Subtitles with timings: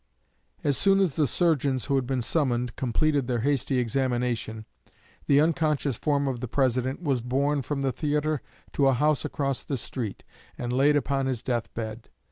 [0.63, 4.65] As soon as the surgeons who had been summoned completed their hasty examination,
[5.27, 8.41] the unconscious form of the President was borne from the theatre
[8.73, 10.23] to a house across the street,
[10.57, 12.09] and laid upon his death bed.